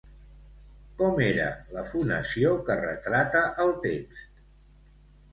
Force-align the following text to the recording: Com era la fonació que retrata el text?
Com 1.01 1.19
era 1.25 1.43
la 1.75 1.83
fonació 1.89 2.53
que 2.69 2.77
retrata 2.79 3.43
el 3.65 3.75
text? 3.83 4.25